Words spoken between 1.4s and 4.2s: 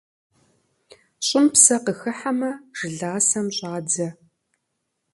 псэ къыхыхьэмэ, жыласэм щӀадзэ.